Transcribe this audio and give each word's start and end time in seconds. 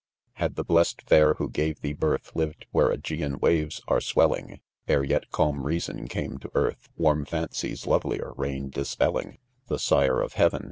Had 0.33 0.55
the 0.55 0.63
blest 0.63 1.03
fair 1.03 1.35
who 1.35 1.47
gave 1.47 1.81
thee 1.81 1.93
Mrth 1.93 2.33
9 2.33 2.33
Lived 2.47 2.65
where 2.71 2.89
iEgean 2.89 3.39
waves 3.39 3.81
are 3.87 4.01
swelling, 4.01 4.59
Ere 4.87 5.03
yet 5.03 5.29
calm 5.29 5.61
reason 5.63 6.07
came 6.07 6.39
to 6.39 6.49
earth, 6.55 6.89
Warm 6.97 7.23
Faney's 7.23 7.85
lovelier 7.85 8.33
reign 8.35 8.71
dispelling^, 8.71 9.37
The 9.67 9.77
Sire 9.77 10.19
of 10.19 10.33
Heaven. 10.33 10.59